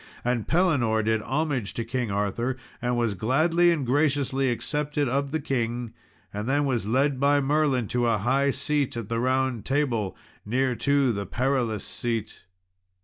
And 0.25 0.47
Pellinore 0.47 1.03
did 1.03 1.21
homage 1.21 1.75
to 1.75 1.85
King 1.85 2.09
Arthur, 2.09 2.57
and 2.81 2.97
was 2.97 3.13
gladly 3.13 3.69
and 3.69 3.85
graciously 3.85 4.49
accepted 4.49 5.07
of 5.07 5.29
the 5.29 5.39
king; 5.39 5.93
and 6.33 6.49
then 6.49 6.65
was 6.65 6.87
led 6.87 7.19
by 7.19 7.39
Merlin 7.39 7.87
to 7.89 8.07
a 8.07 8.17
high 8.17 8.49
seat 8.49 8.97
at 8.97 9.09
the 9.09 9.61
Table 9.63 10.03
Round, 10.03 10.13
near 10.43 10.75
to 10.75 11.11
the 11.13 11.27
Perilous 11.27 11.85
Seat. 11.85 12.45